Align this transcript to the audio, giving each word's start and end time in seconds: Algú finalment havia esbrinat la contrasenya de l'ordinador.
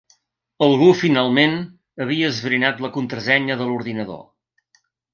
Algú 0.67 0.87
finalment 1.01 1.53
havia 2.05 2.33
esbrinat 2.33 2.83
la 2.87 2.93
contrasenya 2.99 3.63
de 3.63 3.71
l'ordinador. 3.71 4.29